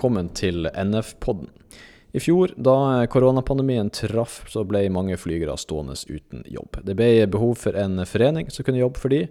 Velkommen 0.00 0.30
til 0.32 0.64
NF-podden. 0.64 1.50
I 2.16 2.20
fjor, 2.24 2.54
da 2.56 3.04
koronapandemien 3.12 3.90
traff, 3.92 4.38
så 4.48 4.62
ble 4.64 4.86
mange 4.88 5.18
flygere 5.20 5.52
stående 5.60 5.92
uten 6.08 6.40
jobb. 6.48 6.78
Det 6.88 6.94
ble 6.96 7.26
behov 7.28 7.58
for 7.60 7.76
en 7.76 8.00
forening 8.08 8.48
som 8.48 8.64
kunne 8.64 8.80
jobbe 8.80 8.96
for 8.96 9.12
de, 9.12 9.26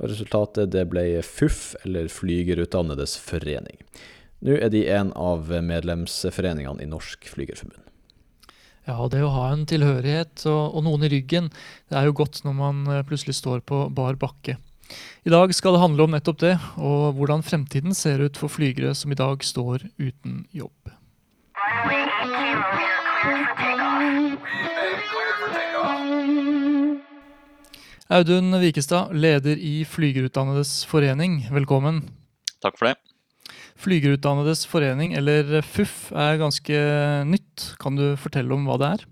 og 0.00 0.08
resultatet 0.08 0.72
det 0.72 0.86
ble 0.88 1.20
FUF, 1.20 1.74
eller 1.84 2.08
Flygerutdannedes 2.08 3.18
forening. 3.20 3.76
Nå 4.40 4.56
er 4.56 4.72
de 4.72 4.86
en 4.96 5.12
av 5.12 5.52
medlemsforeningene 5.52 6.80
i 6.80 6.88
Norsk 6.88 7.28
Flygerforbund. 7.28 7.84
Ja, 8.88 8.96
det 9.12 9.20
å 9.20 9.34
ha 9.36 9.50
en 9.52 9.68
tilhørighet 9.68 10.46
og, 10.48 10.62
og, 10.70 10.86
noen 10.88 11.04
i 11.04 11.12
ryggen, 11.18 11.52
det 11.92 12.00
er 12.00 12.08
jo 12.08 12.16
godt 12.24 12.46
når 12.48 12.62
man 12.64 12.80
eh, 12.88 13.04
plutselig 13.04 13.36
står 13.42 13.60
på 13.68 13.90
bar 13.92 14.16
bakke. 14.16 14.56
I 15.24 15.32
dag 15.32 15.54
skal 15.56 15.76
det 15.76 15.80
handle 15.80 16.04
om 16.04 16.12
nettopp 16.12 16.42
det, 16.42 16.54
og 16.76 17.14
hvordan 17.16 17.44
fremtiden 17.46 17.96
ser 17.96 18.20
ut 18.20 18.36
for 18.36 18.52
flygere 18.52 18.92
som 18.98 19.12
i 19.12 19.16
dag 19.16 19.40
står 19.44 19.86
uten 19.96 20.42
jobb. 20.52 20.92
Audun 28.12 28.52
Vikestad, 28.60 29.14
leder 29.16 29.56
i 29.56 29.80
Flygerutdannedes 29.88 30.84
forening, 30.86 31.40
velkommen. 31.48 32.02
Takk 32.60 32.76
for 32.76 32.90
det. 32.90 32.98
Flygerutdannedes 33.80 34.66
forening, 34.68 35.16
eller 35.16 35.64
FUF, 35.64 36.12
er 36.12 36.36
ganske 36.38 36.78
nytt. 37.26 37.72
Kan 37.80 37.96
du 37.96 38.12
fortelle 38.20 38.52
om 38.54 38.68
hva 38.68 38.76
det 38.80 38.92
er? 38.92 39.06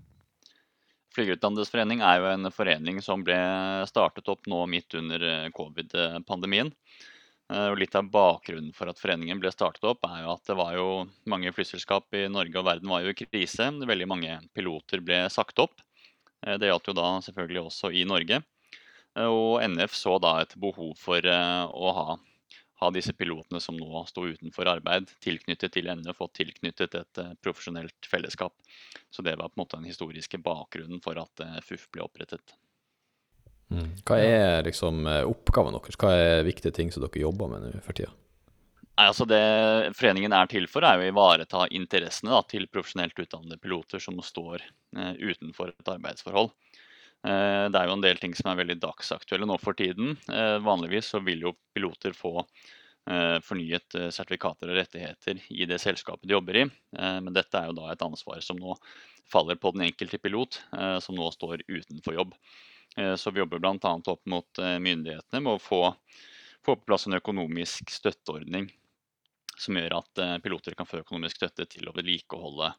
Flygerutdannedes 1.13 1.73
er 1.73 2.19
jo 2.19 2.29
en 2.31 2.51
forening 2.51 3.01
som 3.05 3.23
ble 3.23 3.37
startet 3.85 4.29
opp 4.33 4.47
nå 4.49 4.65
midt 4.65 4.95
under 4.97 5.49
covid-pandemien. 5.53 6.71
Eh, 7.53 7.75
litt 7.75 7.95
av 7.95 8.07
bakgrunnen 8.09 8.71
for 8.73 8.89
at 8.89 8.99
foreningen 8.99 9.39
ble 9.41 9.51
startet 9.51 9.83
opp, 9.85 10.05
er 10.07 10.23
jo 10.23 10.31
at 10.33 10.47
det 10.47 10.55
var 10.57 10.73
jo 10.77 10.87
mange 11.29 11.51
flyselskap 11.53 12.15
i 12.15 12.25
Norge 12.31 12.57
og 12.59 12.65
verden 12.69 12.89
var 12.89 13.03
jo 13.03 13.11
i 13.11 13.17
krise. 13.19 13.67
Veldig 13.83 14.07
mange 14.09 14.37
piloter 14.55 15.03
ble 15.03 15.25
sagt 15.33 15.59
opp. 15.61 15.83
Eh, 16.45 16.55
det 16.57 16.71
gjaldt 16.71 16.89
jo 16.89 16.97
da 16.97 17.09
selvfølgelig 17.25 17.65
også 17.67 17.91
i 17.93 18.05
Norge. 18.09 18.41
Eh, 19.17 19.27
og 19.27 19.61
NF 19.67 19.93
så 19.97 20.17
da 20.23 20.39
et 20.41 20.55
behov 20.57 20.95
for 20.97 21.19
å 21.27 21.95
ha, 21.99 22.17
ha 22.83 22.91
disse 22.93 23.15
pilotene 23.17 23.61
som 23.63 23.77
nå 23.79 24.03
sto 24.09 24.25
utenfor 24.27 24.69
arbeid, 24.75 25.11
tilknyttet 25.23 25.73
til 25.75 25.89
NF 25.89 26.19
og 26.23 26.33
tilknyttet 26.37 26.99
et 26.99 27.23
profesjonelt 27.43 28.09
fellesskap. 28.09 28.53
Så 29.09 29.25
det 29.25 29.37
var 29.39 29.49
på 29.49 29.57
en 29.57 29.63
måte 29.63 29.79
den 29.79 29.89
historiske 29.89 30.41
bakgrunnen 30.43 31.01
for 31.03 31.17
at 31.21 31.47
FUF 31.65 31.87
ble 31.95 32.05
opprettet. 32.05 32.55
Mm. 33.73 33.93
Hva 34.05 34.19
er 34.21 34.65
liksom 34.67 35.07
eh, 35.09 35.23
oppgaven 35.25 35.75
deres? 35.77 35.97
Hva 35.99 36.11
er 36.13 36.45
viktige 36.45 36.75
ting 36.75 36.91
som 36.93 37.03
dere 37.05 37.23
jobber 37.23 37.49
med 37.51 37.65
nå 37.65 37.81
for 37.85 37.97
tida? 37.97 38.11
Altså 39.01 39.25
det 39.25 39.41
foreningen 39.97 40.35
er 40.37 40.49
til 40.51 40.67
for, 40.69 40.85
er 40.85 41.01
å 41.01 41.07
ivareta 41.07 41.65
interessene 41.73 42.35
da, 42.35 42.43
til 42.45 42.67
profesjonelt 42.69 43.17
utdannede 43.17 43.57
piloter 43.61 44.03
som 44.03 44.19
står 44.21 44.61
eh, 44.61 45.15
utenfor 45.17 45.73
et 45.73 45.93
arbeidsforhold. 45.95 46.51
Eh, 47.23 47.65
det 47.71 47.79
er 47.79 47.87
jo 47.87 47.95
en 47.95 48.03
del 48.03 48.19
ting 48.19 48.33
som 48.35 48.51
er 48.51 48.59
veldig 48.59 48.81
dagsaktuelle 48.83 49.47
nå 49.47 49.55
for 49.61 49.77
tiden. 49.79 50.17
Eh, 50.27 50.57
vanligvis 50.63 51.13
så 51.13 51.21
vil 51.23 51.45
jo 51.45 51.53
piloter 51.75 52.15
få 52.17 52.33
eh, 52.41 53.37
fornyet 53.45 53.95
sertifikater 54.11 54.73
og 54.73 54.79
rettigheter 54.81 55.39
i 55.55 55.67
det 55.69 55.79
selskapet 55.81 56.27
de 56.27 56.35
jobber 56.35 56.63
i. 56.63 56.67
men 56.93 57.33
dette 57.33 57.57
er 57.57 57.69
jo 57.69 57.77
da 57.79 57.91
et 57.91 58.03
ansvar 58.05 58.43
som 58.43 58.59
nå 58.59 58.75
faller 59.31 59.55
på 59.55 59.71
den 59.73 59.87
enkelte 59.87 60.19
pilot, 60.19 60.59
som 61.01 61.15
nå 61.15 61.29
står 61.31 61.63
utenfor 61.67 62.13
jobb. 62.13 62.33
Så 63.17 63.31
vi 63.31 63.39
jobber 63.39 63.59
bl.a. 63.59 63.93
opp 64.11 64.25
mot 64.29 64.59
myndighetene 64.59 65.41
med 65.41 65.55
å 65.55 65.61
få, 65.61 65.79
få, 66.61 66.75
på 66.75 66.83
plass 66.85 67.07
en 67.07 67.17
økonomisk 67.17 67.89
støtteordning 67.89 68.67
som 69.57 69.79
gjør 69.79 69.95
at 70.01 70.23
piloter 70.43 70.75
kan 70.77 70.85
få 70.85 71.01
økonomisk 71.01 71.39
støtte 71.39 71.65
til 71.71 71.89
å 71.89 71.95
vedlikeholde 71.95 72.73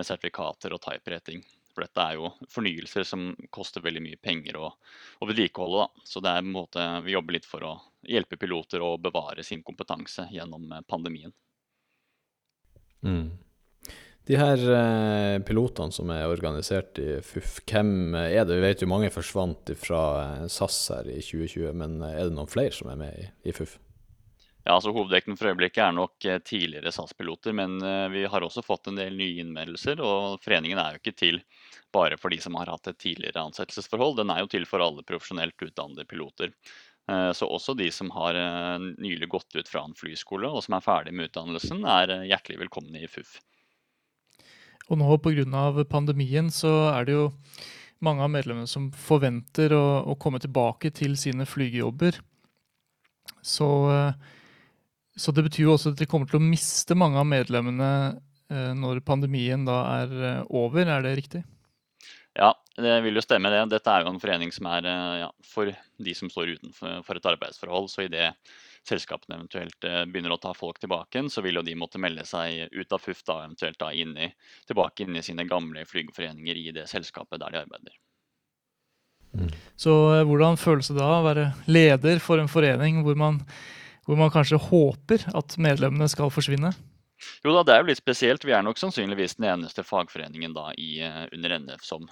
sertifikater 0.00 0.72
og 0.72 0.80
type-rating. 0.86 1.42
For 1.72 1.86
dette 1.86 2.04
er 2.04 2.18
jo 2.18 2.32
fornyelser 2.52 3.06
som 3.08 3.30
koster 3.54 3.84
veldig 3.84 4.02
mye 4.04 4.20
penger 4.20 4.58
å, 4.60 4.72
å 5.18 5.28
vedlikeholde. 5.28 5.86
Da. 5.86 6.06
Så 6.08 6.20
det 6.24 6.32
er 6.32 6.42
en 6.42 6.52
måte 6.52 6.84
vi 7.06 7.16
jobber 7.16 7.38
litt 7.38 7.48
for 7.48 7.64
å 7.64 7.76
hjelpe 8.04 8.36
piloter 8.36 8.84
å 8.84 8.98
bevare 9.00 9.44
sin 9.46 9.62
kompetanse 9.64 10.26
gjennom 10.34 10.68
pandemien. 10.90 11.32
Mm. 13.02 13.30
De 14.28 14.38
her 14.38 14.60
eh, 14.70 15.36
pilotene 15.42 15.94
som 15.94 16.10
er 16.14 16.30
organisert 16.30 16.98
i 17.02 17.16
FUF, 17.26 17.56
hvem 17.66 18.14
er 18.14 18.44
det? 18.46 18.54
Vi 18.54 18.62
vet 18.62 18.84
jo 18.84 18.90
mange 18.90 19.10
forsvant 19.10 19.72
fra 19.82 20.02
eh, 20.20 20.44
SAS 20.52 20.78
her 20.94 21.08
i 21.10 21.18
2020, 21.18 21.72
men 21.80 21.96
eh, 22.06 22.20
er 22.20 22.28
det 22.28 22.36
noen 22.36 22.50
flere 22.50 22.74
som 22.76 22.92
er 22.92 23.00
med 23.00 23.18
i, 23.18 23.26
i 23.50 23.54
FUF? 23.56 23.80
Ja, 24.62 24.76
altså 24.76 24.92
Hovedvekten 24.94 25.34
for 25.38 25.50
øyeblikket 25.50 25.82
er 25.82 25.94
nok 25.96 26.22
tidligere 26.46 26.92
SAS-piloter, 26.94 27.54
men 27.56 27.80
vi 28.12 28.22
har 28.30 28.44
også 28.46 28.62
fått 28.62 28.86
en 28.92 29.00
del 29.00 29.16
nye 29.18 29.42
innmeldelser. 29.42 29.98
Og 29.98 30.38
foreningen 30.44 30.78
er 30.78 30.94
jo 30.94 31.02
ikke 31.02 31.16
til 31.18 31.40
bare 31.92 32.16
for 32.20 32.30
de 32.30 32.38
som 32.40 32.54
har 32.60 32.70
hatt 32.70 32.86
et 32.92 33.00
tidligere 33.02 33.42
ansettelsesforhold, 33.42 34.20
den 34.20 34.30
er 34.30 34.44
jo 34.44 34.52
til 34.54 34.68
for 34.70 34.84
alle 34.84 35.02
profesjonelt 35.08 35.58
utdannede 35.66 36.06
piloter. 36.06 36.54
Så 37.34 37.48
også 37.50 37.74
de 37.74 37.90
som 37.90 38.12
har 38.14 38.38
nylig 38.78 39.28
gått 39.28 39.56
ut 39.58 39.68
fra 39.68 39.82
en 39.82 39.96
flyskole 39.98 40.46
og 40.46 40.62
som 40.64 40.78
er 40.78 40.84
ferdig 40.84 41.14
med 41.18 41.32
utdannelsen, 41.32 41.82
er 41.82 42.20
hjertelig 42.30 42.62
velkomne 42.62 43.02
i 43.02 43.10
FUF. 43.10 43.40
Og 44.90 44.98
nå 44.98 45.16
pga. 45.22 45.84
pandemien 45.90 46.50
så 46.50 46.70
er 46.92 47.06
det 47.06 47.16
jo 47.16 47.30
mange 48.02 48.22
av 48.22 48.30
medlemmene 48.34 48.70
som 48.70 48.90
forventer 48.92 49.74
å, 49.74 50.02
å 50.10 50.14
komme 50.18 50.40
tilbake 50.42 50.90
til 50.94 51.16
sine 51.18 51.46
flygejobber. 51.46 52.18
Så, 53.42 53.68
så, 55.16 55.32
det 55.32 55.44
betyr 55.48 55.66
jo 55.66 55.76
også 55.76 55.92
at 55.92 56.00
de 56.00 56.08
kommer 56.08 56.28
til 56.28 56.40
å 56.40 56.44
miste 56.44 56.96
mange 56.96 57.20
av 57.20 57.28
medlemmene 57.28 57.90
eh, 58.52 58.72
når 58.78 59.02
pandemien 59.04 59.66
da 59.68 59.78
er 60.00 60.12
eh, 60.16 60.42
over, 60.48 60.88
er 60.88 61.04
det 61.04 61.16
riktig? 61.18 61.42
Ja, 62.38 62.54
det 62.80 62.94
vil 63.04 63.18
jo 63.18 63.24
stemme 63.24 63.50
det. 63.52 63.60
Dette 63.74 63.92
er 63.92 64.06
jo 64.06 64.12
en 64.14 64.20
forening 64.22 64.54
som 64.56 64.70
er 64.72 64.88
eh, 64.88 65.16
ja, 65.26 65.30
for 65.44 65.68
de 65.72 66.14
som 66.16 66.30
står 66.32 66.54
utenfor 66.56 67.18
et 67.20 67.28
arbeidsforhold. 67.34 67.90
Så 67.92 68.06
i 68.06 68.12
det 68.12 68.30
selskapene 68.88 69.36
eventuelt 69.36 69.84
begynner 70.10 70.32
å 70.34 70.40
ta 70.42 70.50
folk 70.56 70.80
tilbake, 70.82 71.20
så 71.30 71.44
vil 71.44 71.60
jo 71.60 71.62
de 71.62 71.76
måtte 71.78 72.00
melde 72.02 72.24
seg 72.26 72.72
ut 72.72 72.96
av 72.96 73.04
FUF 73.04 73.20
da, 73.28 73.36
eventuelt 73.44 73.78
da 73.78 73.92
inn 73.94 74.16
i, 74.18 74.26
tilbake 74.66 75.04
inn 75.04 75.20
i 75.20 75.22
sine 75.22 75.44
gamle 75.46 75.84
flygeforeninger 75.86 76.58
i 76.58 76.72
det 76.74 76.88
selskapet 76.90 77.38
der 77.44 77.54
de 77.54 77.60
arbeider. 77.60 77.94
Mm. 79.38 79.52
Så 79.80 79.92
hvordan 80.28 80.58
føles 80.60 80.90
det 80.90 80.98
da 80.98 81.12
å 81.20 81.22
være 81.24 81.46
leder 81.70 82.18
for 82.24 82.42
en 82.42 82.50
forening 82.50 83.00
hvor 83.06 83.16
man, 83.20 83.38
hvor 84.12 84.20
man 84.20 84.32
kanskje 84.32 84.60
håper 84.60 85.24
at 85.32 85.56
medlemmene 85.56 86.08
skal 86.12 86.32
forsvinne? 86.32 86.74
Jo 87.42 87.54
da, 87.54 87.62
det 87.64 87.74
er 87.74 87.82
jo 87.82 87.88
litt 87.88 88.02
spesielt. 88.02 88.44
Vi 88.44 88.52
er 88.52 88.64
nok 88.66 88.80
sannsynligvis 88.80 89.38
den 89.38 89.48
eneste 89.48 89.84
fagforeningen 89.86 90.52
da 90.56 90.68
i, 90.76 90.98
eh, 91.00 91.24
under 91.32 91.56
NF 91.62 91.86
som 91.86 92.08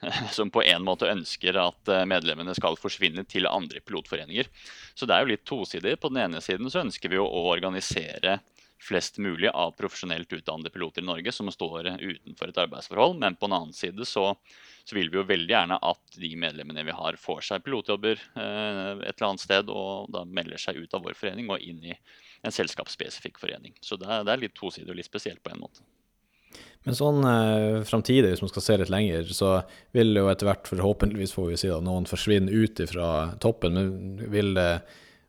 som 0.30 0.50
på 0.50 0.62
en 0.62 0.84
måte 0.84 1.08
ønsker 1.08 1.56
at 1.60 1.88
eh, 1.88 2.04
medlemmene 2.08 2.54
skal 2.56 2.76
forsvinne 2.80 3.24
til 3.28 3.48
andre 3.48 3.80
pilotforeninger. 3.80 4.48
Så 4.94 5.08
det 5.08 5.16
er 5.16 5.24
jo 5.24 5.32
litt 5.32 5.46
tosidig. 5.48 5.96
På 6.00 6.10
den 6.12 6.22
ene 6.26 6.42
siden 6.44 6.70
så 6.72 6.82
ønsker 6.84 7.12
vi 7.12 7.20
å 7.20 7.28
organisere 7.48 8.38
flest 8.82 9.18
mulig 9.18 9.48
av 9.48 9.72
profesjonelt 9.78 10.32
utdannede 10.32 10.70
piloter 10.70 11.02
i 11.02 11.06
Norge 11.06 11.32
som 11.32 11.50
står 11.52 11.88
utenfor 12.00 12.50
et 12.50 12.62
arbeidsforhold. 12.66 13.18
Men 13.22 13.36
på 13.36 13.48
en 13.48 13.56
annen 13.56 13.76
side 13.76 14.06
så, 14.08 14.28
så 14.84 14.96
vil 14.96 15.10
vi 15.10 15.20
jo 15.20 15.26
veldig 15.28 15.54
gjerne 15.54 15.80
at 15.90 16.20
de 16.20 16.32
medlemmene 16.40 16.84
vi 16.86 16.96
har, 16.96 17.18
får 17.20 17.42
seg 17.48 17.64
pilotjobber 17.66 18.20
eh, 18.20 18.92
et 19.00 19.16
eller 19.16 19.28
annet 19.30 19.44
sted 19.44 19.72
og 19.72 20.10
da 20.14 20.24
melder 20.28 20.60
seg 20.60 20.80
ut 20.80 20.96
av 20.96 21.06
vår 21.06 21.16
forening 21.18 21.50
og 21.50 21.62
inn 21.62 21.82
i 21.84 21.96
en 22.46 22.54
selskapsspesifikk 22.54 23.40
forening. 23.42 23.76
Så 23.80 23.98
det 24.00 24.10
er, 24.10 24.26
det 24.26 24.34
er 24.34 24.44
litt 24.44 24.58
tosidig 24.58 24.92
og 24.92 25.00
litt 25.00 25.08
spesielt 25.08 25.42
på 25.42 25.54
en 25.54 25.64
måte. 25.66 25.86
Men 26.86 26.94
sånn 26.94 27.24
eh, 27.26 27.80
framtidig, 27.88 28.30
hvis 28.30 28.44
man 28.44 28.52
skal 28.52 28.62
se 28.62 28.76
litt 28.78 28.92
lenger, 28.92 29.32
så 29.34 29.56
vil 29.96 30.14
jo 30.14 30.28
etter 30.30 30.46
hvert, 30.46 30.68
forhåpentligvis 30.70 31.34
får 31.34 31.48
vi 31.50 31.58
si 31.58 31.72
da, 31.72 31.80
noen 31.82 32.06
forsvinne 32.06 32.52
ut 32.52 32.84
fra 32.92 33.08
toppen. 33.42 33.74
Men 33.74 34.30
vil 34.30 34.52
det 34.54 34.70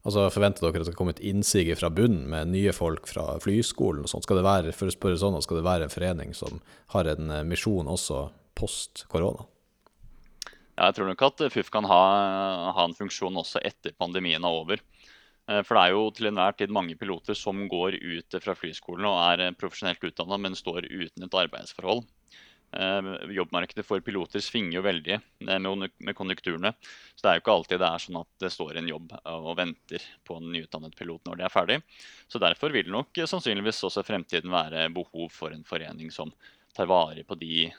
altså 0.06 0.28
Forventer 0.34 0.66
dere 0.66 0.78
at 0.78 0.84
det 0.84 0.90
skal 0.92 1.00
komme 1.00 1.16
et 1.16 1.24
innsig 1.26 1.66
fra 1.80 1.90
bunnen 1.94 2.28
med 2.32 2.54
nye 2.54 2.74
folk 2.76 3.10
fra 3.10 3.38
flyskolen? 3.44 4.06
og 4.06 4.12
sånt? 4.12 4.28
Skal 4.28 4.40
det 4.42 4.48
være 4.48 4.76
for 4.76 4.90
å 4.92 4.96
spørre 4.96 5.20
sånn, 5.22 5.40
skal 5.44 5.62
det 5.62 5.68
være 5.68 5.88
en 5.88 5.94
forening 5.94 6.34
som 6.38 6.62
har 6.94 7.10
en 7.14 7.32
eh, 7.34 7.46
misjon 7.48 7.90
også 7.92 8.28
post 8.58 9.06
korona? 9.12 9.48
Ja, 10.78 10.92
jeg 10.92 11.00
tror 11.00 11.10
nok 11.10 11.24
at 11.26 11.48
FUF 11.54 11.72
kan 11.74 11.88
ha, 11.90 12.02
ha 12.78 12.84
en 12.86 12.98
funksjon 12.98 13.40
også 13.42 13.64
etter 13.66 13.96
pandemien 13.98 14.44
er 14.46 14.62
over. 14.62 14.84
Eh, 15.48 15.64
for 15.64 15.78
det 15.78 15.84
er 15.84 15.96
jo 15.96 16.08
til 16.14 16.30
enhver 16.30 16.58
tid 16.60 16.74
mange 16.74 16.98
piloter 17.00 17.38
som 17.38 17.64
går 17.72 17.98
ut 17.98 18.38
fra 18.44 18.56
flyskolen 18.58 19.08
og 19.10 19.18
er 19.24 19.48
eh, 19.48 19.56
profesjonelt 19.58 20.04
utdanna, 20.10 20.40
men 20.44 20.58
står 20.60 20.90
uten 20.90 21.26
et 21.26 21.40
arbeidsforhold. 21.44 22.04
Eh, 22.72 23.32
jobbmarkedet 23.32 23.86
for 23.86 24.04
piloter 24.04 24.44
svinger 24.44 24.76
jo 24.76 24.84
veldig 24.84 25.18
med 25.48 26.16
konjunkturene. 26.18 26.74
Så 27.16 27.24
det 27.24 27.32
er 27.32 27.38
jo 27.38 27.44
ikke 27.44 27.56
alltid 27.56 27.82
det 27.82 27.90
er 27.90 28.04
sånn 28.04 28.20
at 28.20 28.30
det 28.44 28.52
står 28.54 28.80
en 28.82 28.92
jobb 28.92 29.16
og 29.32 29.50
venter 29.60 30.04
på 30.28 30.38
en 30.38 30.52
nyutdannet 30.52 30.98
pilot 31.00 31.24
når 31.26 31.40
de 31.40 31.48
er 31.48 31.54
ferdig. 31.54 31.80
Så 32.28 32.42
derfor 32.44 32.76
vil 32.76 32.92
nok 32.92 33.24
sannsynligvis 33.24 33.82
også 33.88 34.04
fremtiden 34.06 34.54
være 34.54 34.90
behov 34.94 35.32
for 35.34 35.56
en 35.56 35.66
forening 35.68 36.12
som 36.14 36.34
tar 36.76 36.90
vare 36.92 37.24
på 37.26 37.34
de 37.40 37.72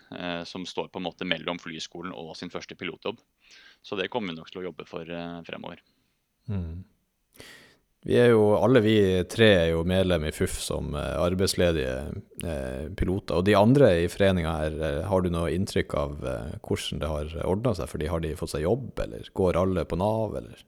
som 0.49 0.65
står 0.67 0.89
på 0.91 0.99
en 0.99 1.07
måte 1.07 1.27
mellom 1.29 1.61
flyskolen 1.63 2.11
og 2.17 2.33
sin 2.35 2.51
første 2.51 2.75
pilotjobb. 2.75 3.21
Så 3.85 3.95
det 3.95 4.09
kommer 4.11 4.33
vi 4.33 4.41
nok 4.41 4.51
til 4.51 4.65
å 4.65 4.71
jobbe 4.71 4.89
for 4.89 5.07
fremover. 5.47 5.85
Mm. 6.51 6.81
Vi 8.07 8.15
er 8.15 8.31
jo, 8.31 8.43
alle 8.55 8.81
vi 8.85 8.95
tre 9.27 9.49
er 9.57 9.69
jo 9.73 9.83
medlem 9.89 10.29
i 10.29 10.33
FUF 10.35 10.55
som 10.63 10.93
eh, 10.95 11.17
arbeidsledige 11.19 11.95
eh, 12.47 12.87
piloter. 12.97 13.41
Og 13.41 13.47
de 13.49 13.57
andre 13.59 13.91
i 14.05 14.07
foreninga 14.13 14.53
her, 14.61 14.77
eh, 14.87 15.01
har 15.11 15.25
du 15.25 15.31
noe 15.35 15.51
inntrykk 15.51 15.97
av 15.99 16.15
hvordan 16.23 17.03
det 17.03 17.11
har 17.11 17.35
ordna 17.49 17.75
seg? 17.75 17.91
Fordi 17.91 18.11
Har 18.13 18.23
de 18.23 18.37
fått 18.39 18.55
seg 18.55 18.65
jobb, 18.65 18.93
eller 19.03 19.27
går 19.35 19.59
alle 19.59 19.85
på 19.89 19.99
Nav, 19.99 20.39
eller? 20.39 20.63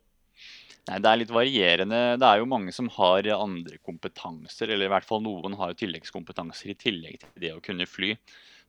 Nei, 0.90 0.98
Det 0.98 1.12
er 1.12 1.20
litt 1.22 1.34
varierende. 1.36 2.02
Det 2.18 2.26
er 2.26 2.42
jo 2.42 2.50
mange 2.50 2.74
som 2.74 2.90
har 2.98 3.30
andre 3.36 3.78
kompetanser, 3.78 4.66
eller 4.66 4.88
i 4.88 4.92
hvert 4.96 5.06
fall 5.06 5.22
noen 5.22 5.54
har 5.60 5.78
tilleggskompetanser 5.78 6.74
i 6.74 6.78
tillegg 6.82 7.22
til 7.22 7.46
det 7.46 7.54
å 7.54 7.62
kunne 7.62 7.86
fly. 7.86 8.16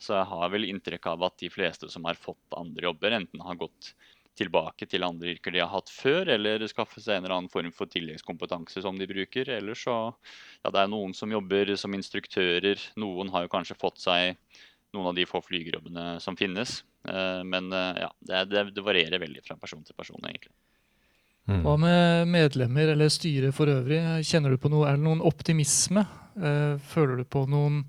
Så 0.02 0.14
jeg 0.16 0.30
har 0.30 0.54
vel 0.54 0.70
inntrykk 0.70 1.12
av 1.12 1.26
at 1.28 1.42
de 1.42 1.50
fleste 1.50 1.90
som 1.90 2.06
har 2.06 2.18
fått 2.18 2.58
andre 2.58 2.88
jobber, 2.88 3.18
enten 3.18 3.42
har 3.42 3.58
gått 3.58 3.94
tilbake 4.40 4.88
til 4.90 5.04
andre 5.04 5.34
yrker 5.36 5.54
de 5.54 5.62
har 5.62 5.72
hatt 5.72 5.92
før, 5.92 6.30
eller 6.36 6.64
skaffe 6.72 7.02
seg 7.04 7.18
en 7.18 7.26
eller 7.26 7.36
annen 7.36 7.52
form 7.52 7.72
for 7.76 7.92
tilleggskompetanse 7.92 8.84
som 8.84 8.98
de 8.98 9.08
bruker. 9.10 9.50
Eller 9.58 9.78
så 9.78 9.98
ja, 10.08 10.72
det 10.72 10.80
er 10.80 10.92
noen 10.92 11.16
som 11.18 11.32
jobber 11.32 11.74
som 11.80 11.96
instruktører. 11.98 12.80
Noen 13.02 13.32
har 13.34 13.46
jo 13.46 13.54
kanskje 13.54 13.80
fått 13.80 14.02
seg 14.04 14.38
noen 14.96 15.12
av 15.12 15.16
de 15.18 15.28
få 15.28 15.42
flygerjobbene 15.44 16.16
som 16.24 16.38
finnes. 16.40 16.82
Eh, 17.08 17.44
men 17.48 17.72
eh, 17.76 18.04
ja, 18.06 18.12
det, 18.20 18.66
det, 18.76 18.84
varierer 18.86 19.22
veldig 19.22 19.44
fra 19.46 19.58
person 19.60 19.84
til 19.86 19.98
person, 19.98 20.22
egentlig. 20.28 20.54
Mm. 21.50 21.64
Hva 21.66 21.78
med 21.82 22.32
medlemmer 22.32 22.94
eller 22.94 23.12
styret 23.12 23.56
for 23.58 23.72
øvrig? 23.72 24.00
Kjenner 24.28 24.54
du 24.54 24.62
på 24.62 24.70
noe, 24.72 24.88
Er 24.88 25.00
det 25.00 25.06
noen 25.08 25.24
optimisme? 25.26 26.06
Eh, 26.38 26.76
føler 26.94 27.22
du 27.22 27.26
på 27.26 27.48
noen, 27.50 27.82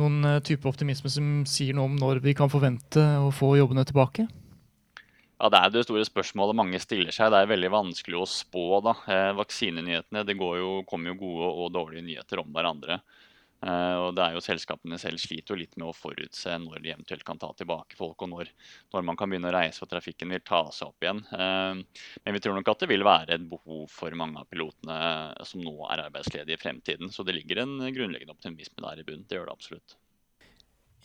noen 0.00 0.38
type 0.46 0.66
optimisme 0.66 1.10
som 1.12 1.42
sier 1.46 1.76
noe 1.76 1.90
om 1.90 1.98
når 1.98 2.22
vi 2.24 2.34
kan 2.34 2.50
forvente 2.50 3.02
å 3.20 3.28
få 3.34 3.54
jobbene 3.60 3.84
tilbake? 3.86 4.26
Ja, 5.42 5.48
Det 5.50 5.58
er 5.58 5.70
det 5.74 5.80
store 5.82 6.04
spørsmålet 6.06 6.54
mange 6.54 6.78
stiller 6.78 7.10
seg. 7.10 7.32
Det 7.34 7.38
er 7.42 7.48
veldig 7.50 7.70
vanskelig 7.74 8.20
å 8.20 8.28
spå. 8.30 8.78
da. 8.86 8.92
Eh, 9.10 9.32
vaksinenyhetene 9.34 10.22
det 10.24 10.36
jo, 10.38 10.84
kommer 10.86 11.10
jo 11.10 11.18
gode 11.18 11.48
og 11.64 11.72
dårlige 11.74 12.06
nyheter 12.06 12.38
om 12.38 12.52
hverandre. 12.54 13.00
Eh, 13.66 13.96
og 13.98 14.14
det 14.14 14.22
er 14.22 14.36
jo 14.36 14.42
Selskapene 14.42 14.98
selv 15.02 15.18
sliter 15.18 15.54
jo 15.54 15.58
litt 15.58 15.74
med 15.76 15.88
å 15.88 15.96
forutse 15.96 16.54
når 16.62 16.78
de 16.82 16.92
eventuelt 16.94 17.24
kan 17.24 17.38
ta 17.42 17.50
tilbake 17.58 17.98
folk, 17.98 18.22
og 18.22 18.30
når, 18.30 18.52
når 18.94 19.02
man 19.02 19.18
kan 19.18 19.30
begynne 19.30 19.50
å 19.50 19.56
reise 19.56 19.82
og 19.82 19.90
trafikken 19.90 20.30
vil 20.30 20.46
ta 20.46 20.62
seg 20.70 20.92
opp 20.92 21.02
igjen. 21.02 21.24
Eh, 21.34 22.06
men 22.22 22.38
vi 22.38 22.42
tror 22.44 22.54
nok 22.54 22.70
at 22.70 22.86
det 22.86 22.90
vil 22.94 23.02
være 23.02 23.34
et 23.34 23.50
behov 23.50 23.90
for 23.90 24.14
mange 24.14 24.38
av 24.38 24.46
pilotene 24.46 25.00
som 25.42 25.66
nå 25.66 25.74
er 25.90 26.06
arbeidsledige 26.06 26.54
i 26.54 26.62
fremtiden. 26.62 27.10
Så 27.10 27.26
det 27.26 27.34
ligger 27.34 27.64
en 27.64 27.80
grunnleggende 27.90 28.38
optimisme 28.38 28.78
der 28.86 29.02
i 29.02 29.10
bunnen. 29.10 29.26
Det 29.26 29.42
gjør 29.42 29.50
det 29.50 29.58
absolutt 29.58 29.98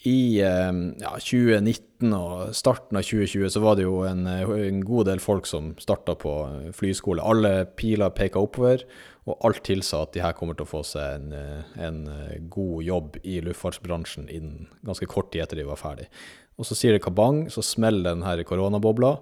i 0.06 0.40
ehm, 0.46 0.92
ja, 1.02 1.16
2019 1.18 2.14
og 2.14 2.56
starten 2.56 3.00
av 3.00 3.06
2020 3.08 3.50
så 3.50 3.62
var 3.64 3.78
det 3.80 3.88
jo 3.88 4.04
en, 4.06 4.28
en 4.30 4.82
god 4.86 5.10
del 5.10 5.22
folk 5.24 5.50
som 5.50 5.72
starta 5.82 6.14
på 6.20 6.34
flyskole. 6.78 7.24
Alle 7.26 7.66
piler 7.80 8.14
peka 8.14 8.42
oppover, 8.44 8.86
og 9.28 9.42
alt 9.48 9.64
tilsa 9.66 10.04
at 10.06 10.14
de 10.14 10.22
her 10.24 10.36
kommer 10.38 10.56
til 10.56 10.68
å 10.68 10.70
få 10.70 10.84
seg 10.88 11.18
en, 11.18 11.34
en 11.82 11.98
god 12.54 12.86
jobb 12.86 13.18
i 13.28 13.42
luftfartsbransjen 13.44 14.30
innen 14.32 14.70
ganske 14.88 15.10
kort 15.10 15.34
tid 15.34 15.44
etter 15.44 15.60
de 15.60 15.68
var 15.68 15.82
ferdig. 15.82 16.08
Og 16.58 16.70
så 16.70 16.78
sier 16.78 16.96
det 16.96 17.04
kabang, 17.04 17.48
så 17.54 17.66
smeller 17.66 18.14
den 18.14 18.24
her 18.26 18.42
koronabobla, 18.48 19.18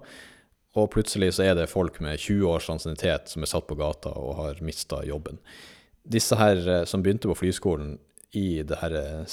og 0.76 0.90
plutselig 0.92 1.32
så 1.36 1.46
er 1.48 1.56
det 1.56 1.70
folk 1.72 1.98
med 2.04 2.20
20 2.20 2.44
års 2.52 2.68
ansiennitet 2.72 3.32
som 3.32 3.44
er 3.44 3.50
satt 3.50 3.66
på 3.68 3.78
gata 3.80 4.12
og 4.20 4.36
har 4.42 4.62
mista 4.64 5.00
jobben. 5.08 5.40
Disse 6.06 6.36
her 6.38 6.60
eh, 6.68 6.84
som 6.86 7.02
begynte 7.02 7.30
på 7.30 7.38
flyskolen, 7.40 7.96
i 8.36 8.62
det 8.68 8.80
her 8.82 8.96
eh, 9.00 9.24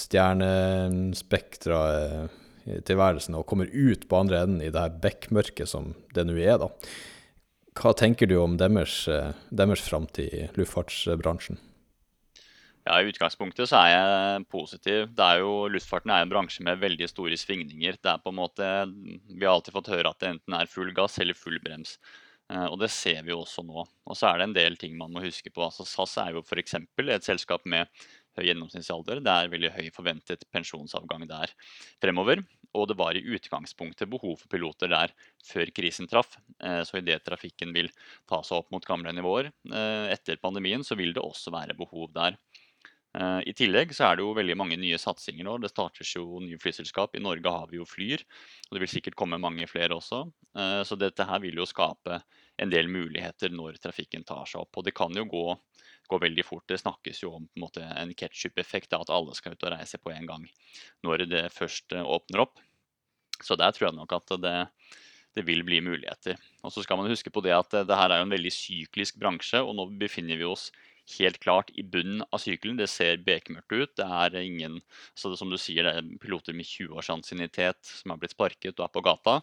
tilværelsen 2.88 3.36
og 3.36 3.48
kommer 3.50 3.68
ut 3.68 4.08
på 4.08 4.22
andre 4.22 4.44
enden 4.46 4.64
i 4.64 4.72
det 4.72 4.80
her 4.80 5.02
bekkmørket 5.04 5.70
som 5.70 5.92
det 6.16 6.26
nå 6.28 6.38
er, 6.40 6.58
da. 6.62 6.72
Hva 7.74 7.94
tenker 7.98 8.30
du 8.30 8.38
om 8.40 8.58
deres, 8.58 9.08
eh, 9.10 9.34
deres 9.52 9.84
framtid 9.84 10.34
i 10.34 10.48
luftfartsbransjen? 10.58 11.60
Ja, 12.84 12.98
I 13.00 13.08
utgangspunktet 13.08 13.70
så 13.72 13.80
er 13.80 13.92
jeg 13.94 14.44
positiv. 14.52 15.06
Det 15.16 15.24
er 15.24 15.40
jo, 15.40 15.70
luftfarten 15.72 16.12
er 16.12 16.26
en 16.26 16.32
bransje 16.32 16.66
med 16.68 16.82
veldig 16.82 17.08
store 17.08 17.38
svingninger. 17.40 17.96
Det 17.96 18.12
er 18.12 18.20
på 18.20 18.34
en 18.34 18.42
måte, 18.42 18.68
Vi 19.32 19.46
har 19.46 19.54
alltid 19.54 19.74
fått 19.74 19.94
høre 19.94 20.12
at 20.12 20.20
det 20.20 20.34
enten 20.34 20.54
er 20.58 20.68
full 20.68 20.92
gass 20.94 21.18
eller 21.24 21.34
full 21.34 21.60
brems. 21.64 21.98
Eh, 22.52 22.66
og 22.66 22.78
det 22.82 22.92
ser 22.92 23.24
vi 23.24 23.32
også 23.32 23.64
nå. 23.64 23.86
Og 23.88 24.20
så 24.20 24.28
er 24.30 24.38
det 24.38 24.50
en 24.50 24.58
del 24.58 24.76
ting 24.78 24.98
man 25.00 25.14
må 25.16 25.24
huske 25.24 25.50
på. 25.50 25.64
Altså 25.64 25.88
SAS 25.88 26.18
er 26.26 26.36
jo 26.36 26.44
f.eks. 26.44 26.76
et 26.76 27.24
selskap 27.24 27.64
med 27.66 27.88
høy 28.38 28.48
gjennomsnittsalder. 28.48 29.22
Det 29.24 29.34
er 29.34 29.52
veldig 29.54 29.72
høy 29.78 29.88
forventet 29.96 30.46
pensjonsavgang 30.54 31.28
der 31.30 31.54
fremover. 32.02 32.44
Og 32.74 32.88
det 32.90 32.98
var 32.98 33.18
i 33.18 33.24
utgangspunktet 33.36 34.10
behov 34.10 34.40
for 34.42 34.50
piloter 34.52 34.90
der 34.92 35.14
før 35.46 35.70
krisen 35.76 36.10
traff. 36.10 36.40
Eh, 36.64 36.82
så 36.88 37.00
idet 37.00 37.22
trafikken 37.26 37.74
vil 37.76 37.92
ta 38.30 38.42
seg 38.42 38.64
opp 38.64 38.74
mot 38.74 38.86
gamle 38.88 39.14
nivåer 39.14 39.52
eh, 39.52 40.10
etter 40.14 40.42
pandemien, 40.42 40.84
så 40.86 40.98
vil 40.98 41.14
det 41.14 41.22
også 41.22 41.54
være 41.54 41.78
behov 41.78 42.10
der. 42.16 42.40
Eh, 43.14 43.40
I 43.52 43.54
tillegg 43.54 43.94
så 43.94 44.08
er 44.08 44.18
det 44.18 44.26
jo 44.26 44.34
veldig 44.34 44.58
mange 44.58 44.80
nye 44.82 44.98
satsinger 44.98 45.46
nå. 45.46 45.60
Det 45.62 45.70
startes 45.70 46.16
jo 46.16 46.42
nye 46.42 46.58
flyselskap. 46.62 47.14
I 47.14 47.22
Norge 47.22 47.54
har 47.54 47.70
vi 47.70 47.78
jo 47.78 47.86
Flyr, 47.86 48.26
og 48.66 48.74
det 48.74 48.86
vil 48.88 48.94
sikkert 48.96 49.20
komme 49.22 49.42
mange 49.42 49.70
flere 49.70 50.00
også. 50.00 50.26
Så 50.86 50.94
dette 51.02 51.26
her 51.26 51.40
vil 51.42 51.58
jo 51.58 51.66
skape 51.66 52.20
en 52.62 52.70
del 52.70 52.86
muligheter 52.86 53.50
når 53.54 53.80
trafikken 53.82 54.26
tar 54.26 54.46
seg 54.50 54.62
opp. 54.62 54.78
Og 54.78 54.86
det 54.86 54.94
kan 54.98 55.14
jo 55.18 55.26
gå 55.30 55.48
går 56.12 56.24
veldig 56.26 56.46
fort. 56.46 56.66
Det 56.70 56.80
snakkes 56.82 57.24
jo 57.24 57.34
om 57.40 57.48
en, 57.56 57.90
en 58.04 58.14
ketsjup-effekt, 58.18 58.94
at 58.96 59.14
alle 59.14 59.36
skal 59.38 59.56
ut 59.56 59.66
og 59.66 59.76
reise 59.76 60.00
på 60.02 60.14
en 60.14 60.30
gang 60.30 60.46
når 61.06 61.26
det 61.32 61.48
først 61.56 61.96
eh, 61.96 62.04
åpner 62.04 62.46
opp. 62.46 62.62
Så 63.44 63.58
der 63.60 63.74
tror 63.76 63.90
jeg 63.90 63.98
nok 63.98 64.16
at 64.16 64.36
det, 64.44 64.56
det 65.36 65.46
vil 65.48 65.64
bli 65.66 65.82
muligheter. 65.84 66.40
Og 66.64 66.74
så 66.74 66.84
skal 66.86 67.00
man 67.00 67.12
huske 67.12 67.34
på 67.34 67.44
det 67.44 67.56
at 67.56 67.72
det, 67.74 67.88
det 67.90 68.00
her 68.00 68.14
er 68.14 68.22
jo 68.22 68.28
en 68.30 68.36
veldig 68.36 68.54
syklisk 68.54 69.20
bransje, 69.22 69.62
og 69.64 69.76
nå 69.78 69.90
befinner 70.00 70.40
vi 70.40 70.48
oss 70.48 70.70
helt 71.18 71.40
klart 71.44 71.72
i 71.76 71.84
bunnen 71.84 72.24
av 72.32 72.40
sykelen. 72.40 72.78
Det 72.80 72.88
ser 72.92 73.24
bekmørkt 73.26 73.74
ut. 73.74 73.96
Det 74.00 74.06
er 74.06 74.38
ingen 74.40 74.80
så 75.20 75.32
det, 75.32 75.40
som 75.42 75.52
du 75.52 75.60
sier, 75.60 75.84
det 75.84 75.96
er 76.00 76.20
piloter 76.22 76.56
med 76.56 76.68
20 76.68 76.96
års 77.00 77.12
ansiennitet 77.14 77.82
som 77.84 78.14
har 78.14 78.22
blitt 78.22 78.36
sparket 78.36 78.78
og 78.78 78.88
er 78.88 78.94
på 78.94 79.04
gata. 79.06 79.40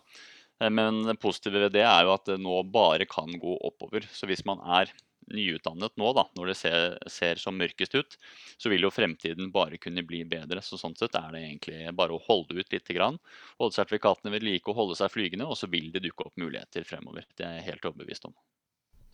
Eh, 0.60 0.72
men 0.72 1.02
det 1.08 1.18
positive 1.20 1.66
ved 1.66 1.76
det 1.76 1.84
er 1.84 2.06
jo 2.06 2.14
at 2.14 2.26
det 2.30 2.40
nå 2.40 2.62
bare 2.72 3.08
kan 3.10 3.32
gå 3.40 3.58
oppover. 3.68 4.08
Så 4.14 4.28
hvis 4.30 4.46
man 4.48 4.62
er 4.64 4.92
nyutdannet 5.34 5.96
nå, 6.00 6.12
da, 6.16 6.24
når 6.38 6.52
det 6.52 6.56
ser, 6.58 6.96
ser, 7.10 7.40
som 7.40 7.58
mørkest 7.58 7.96
ut, 7.96 8.16
så 8.60 8.72
vil 8.72 8.86
jo 8.86 8.92
fremtiden 8.94 9.52
bare 9.54 9.80
kunne 9.82 10.04
bli 10.06 10.22
bedre. 10.28 10.62
Så 10.64 10.78
sånn 10.80 10.96
sett 10.98 11.16
er 11.18 11.30
det 11.34 11.44
egentlig 11.44 11.82
bare 11.96 12.16
å 12.16 12.22
holde 12.26 12.58
ut 12.58 12.72
litt, 12.72 12.90
grann, 12.90 13.20
holde 13.60 13.76
sertifikatene 13.76 14.32
ved 14.34 14.46
like 14.46 14.70
og 14.70 14.78
holde 14.78 14.98
seg 14.98 15.12
flygende, 15.12 15.46
og 15.46 15.58
så 15.58 15.70
vil 15.70 15.92
det 15.94 16.04
dukke 16.06 16.26
opp 16.26 16.40
muligheter 16.40 16.86
fremover. 16.88 17.28
Det 17.38 17.46
er 17.46 17.60
jeg 17.60 17.70
helt 17.72 17.90
overbevist 17.92 18.26
om. 18.30 18.36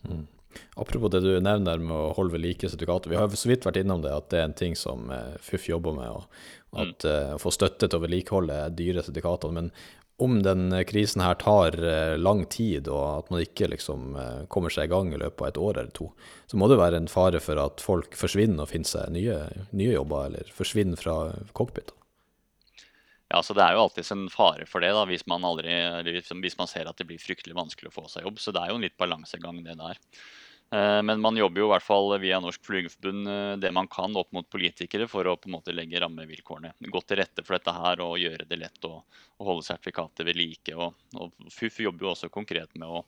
Mm. 0.07 0.25
Apropos 0.75 1.11
det 1.13 1.23
du 1.25 1.31
nevner 1.41 1.81
med 1.81 1.95
å 1.95 2.13
holde 2.17 2.35
ved 2.35 2.45
like 2.45 2.69
sertifikater. 2.69 3.11
Vi 3.13 3.19
har 3.19 3.29
så 3.33 3.51
vidt 3.51 3.67
vært 3.67 3.81
innom 3.81 4.03
det, 4.03 4.13
at 4.13 4.29
det 4.33 4.41
er 4.41 4.49
en 4.49 4.57
ting 4.57 4.75
som 4.77 5.11
eh, 5.13 5.37
FUF 5.43 5.69
jobber 5.71 5.97
med. 5.97 6.09
og 6.09 6.81
At 6.83 7.07
mm. 7.07 7.37
å 7.37 7.41
få 7.41 7.53
støtte 7.55 7.87
til 7.87 7.99
å 7.99 8.03
vedlikeholde 8.03 8.59
dyre 8.77 9.05
sertifikater. 9.05 9.53
Men 9.55 9.71
om 10.17 10.39
den 10.43 10.71
krisen 10.89 11.21
her 11.21 11.37
tar 11.37 11.77
eh, 11.77 12.15
lang 12.17 12.45
tid, 12.49 12.87
og 12.89 13.03
at 13.19 13.29
man 13.33 13.43
ikke 13.43 13.69
liksom 13.69 14.15
eh, 14.17 14.39
kommer 14.49 14.73
seg 14.73 14.89
i 14.89 14.93
gang 14.93 15.11
i 15.13 15.19
løpet 15.21 15.43
av 15.43 15.51
et 15.51 15.59
år 15.61 15.77
eller 15.81 15.93
to, 15.93 16.09
så 16.49 16.57
må 16.57 16.69
det 16.71 16.79
være 16.81 17.03
en 17.03 17.11
fare 17.11 17.41
for 17.43 17.61
at 17.61 17.83
folk 17.85 18.17
forsvinner 18.17 18.65
og 18.65 18.71
finner 18.71 18.89
seg 18.89 19.13
nye, 19.13 19.37
nye 19.77 19.93
jobber, 19.93 20.31
eller 20.31 20.49
forsvinner 20.57 20.97
fra 20.97 21.19
cockpit. 21.57 21.93
Ja, 23.27 23.43
så 23.43 23.53
Det 23.53 23.61
er 23.61 23.75
jo 23.75 23.83
alltid 23.83 24.09
en 24.15 24.29
fare 24.31 24.65
for 24.65 24.81
det, 24.81 24.93
da, 24.95 25.03
hvis 25.05 25.27
man, 25.27 25.45
aldri, 25.45 25.73
hvis 26.07 26.57
man 26.57 26.69
ser 26.71 26.87
at 26.87 26.97
det 26.97 27.07
blir 27.09 27.19
fryktelig 27.21 27.57
vanskelig 27.57 27.91
å 27.91 27.97
få 27.99 28.07
seg 28.09 28.23
jobb. 28.23 28.39
Så 28.39 28.53
det 28.55 28.63
er 28.63 28.71
jo 28.71 28.79
en 28.79 28.85
litt 28.87 28.97
balansegang, 28.97 29.59
det 29.65 29.75
der. 29.75 29.99
Eh, 30.71 31.01
men 31.03 31.21
man 31.21 31.37
jobber 31.37 31.61
jo 31.61 31.67
i 31.69 31.71
hvert 31.71 31.85
fall 31.85 32.09
via 32.19 32.39
Norsk 32.43 32.65
Flygerforbund 32.67 33.29
eh, 33.31 33.53
det 33.63 33.71
man 33.71 33.87
kan 33.87 34.15
opp 34.19 34.33
mot 34.35 34.49
politikere 34.51 35.07
for 35.07 35.27
å 35.27 35.37
på 35.39 35.47
en 35.47 35.55
måte 35.55 35.75
legge 35.75 36.01
rammevilkårene 36.03 36.73
godt 36.91 37.07
til 37.11 37.21
rette 37.21 37.45
for 37.47 37.55
dette 37.55 37.71
her 37.71 38.03
og 38.03 38.17
gjøre 38.19 38.47
det 38.49 38.59
lett 38.59 38.87
å, 38.89 38.97
å 38.99 39.47
holde 39.47 39.63
sertifikatet 39.63 40.27
ved 40.27 40.39
like. 40.39 40.75
Og, 40.75 40.97
og 41.15 41.47
FUF 41.53 41.79
jobber 41.85 42.07
jo 42.07 42.11
også 42.11 42.31
konkret 42.33 42.75
med 42.75 42.91
å 42.91 43.05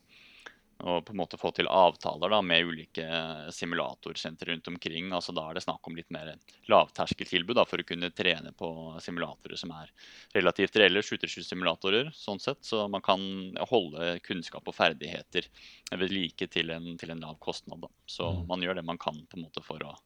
og 0.79 1.05
på 1.05 1.11
en 1.11 1.19
måte 1.19 1.37
få 1.39 1.51
til 1.55 1.67
avtaler 1.67 2.31
da, 2.31 2.39
med 2.45 2.67
ulike 2.69 3.05
simulatorsentre 3.51 4.53
rundt 4.53 4.67
omkring. 4.71 5.11
altså 5.13 5.33
Da 5.35 5.43
er 5.49 5.57
det 5.57 5.63
snakk 5.65 5.87
om 5.87 5.97
litt 5.97 6.09
mer 6.13 6.31
lavterskeltilbud 6.71 7.57
da, 7.59 7.65
for 7.67 7.81
å 7.81 7.87
kunne 7.87 8.11
trene 8.15 8.53
på 8.55 8.69
simulatorer 9.03 9.59
som 9.59 9.73
er 9.75 9.91
relativt 10.37 10.79
reelle 10.79 11.03
skytterskyssimulatorer. 11.03 12.11
sånn 12.15 12.39
sett, 12.39 12.63
Så 12.63 12.87
man 12.87 13.01
kan 13.01 13.19
holde 13.69 14.19
kunnskap 14.23 14.67
og 14.67 14.75
ferdigheter 14.75 15.49
ved 15.91 16.11
like 16.11 16.47
til 16.47 16.71
en, 16.71 16.95
til 16.97 17.11
en 17.11 17.19
lav 17.27 17.35
kostnad. 17.39 17.81
da. 17.81 17.91
Så 18.05 18.31
mm. 18.31 18.47
man 18.47 18.63
gjør 18.63 18.79
det 18.79 18.85
man 18.85 18.97
kan 18.97 19.19
på 19.27 19.37
en 19.37 19.43
måte 19.49 19.63
for 19.65 19.83
å, 19.83 19.97